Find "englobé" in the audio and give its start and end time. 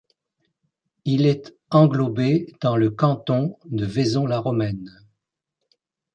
1.69-2.55